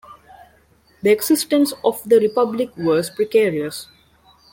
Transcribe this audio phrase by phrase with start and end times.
[1.03, 3.87] The existence of the Republic was precarious.